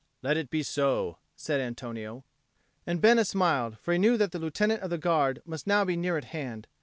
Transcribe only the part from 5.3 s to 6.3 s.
must now be near at